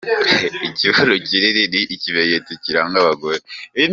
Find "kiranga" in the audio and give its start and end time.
2.63-2.97